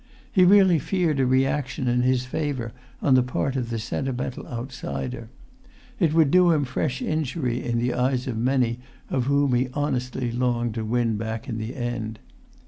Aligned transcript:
He 0.31 0.45
really 0.45 0.79
feared 0.79 1.19
a 1.19 1.27
reaction 1.27 1.87
in 1.87 2.01
his 2.01 2.25
favour 2.25 2.71
on 3.03 3.13
the 3.13 3.21
part 3.21 3.55
of 3.55 3.69
the 3.69 3.77
sentimental 3.77 4.47
outsider. 4.47 5.29
It 5.99 6.15
would 6.15 6.31
do 6.31 6.49
him 6.49 6.65
fresh 6.65 7.03
injury 7.03 7.63
in 7.63 7.77
the 7.77 7.93
eyes 7.93 8.25
of 8.25 8.35
many 8.35 8.79
of 9.11 9.25
whom 9.25 9.53
he 9.53 9.69
honestly 9.75 10.31
longed 10.31 10.73
to 10.73 10.83
win 10.85 11.17
back 11.17 11.47
in 11.47 11.59
the 11.59 11.75
end. 11.75 12.17